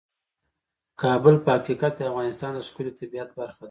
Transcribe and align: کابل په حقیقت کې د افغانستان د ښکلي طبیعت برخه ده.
کابل 1.01 1.35
په 1.43 1.49
حقیقت 1.55 1.91
کې 1.95 2.03
د 2.03 2.07
افغانستان 2.11 2.51
د 2.53 2.59
ښکلي 2.67 2.91
طبیعت 2.99 3.29
برخه 3.37 3.53
ده. 3.55 3.55